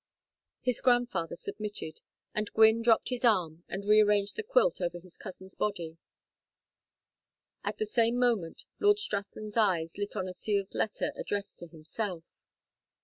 [0.61, 2.01] His grandfather submitted,
[2.33, 5.99] and Gwynne dropped his arm and rearranged the quilt over his cousin's body.
[7.63, 12.23] At the same moment Lord Strathland's eyes lit on a sealed letter addressed to himself.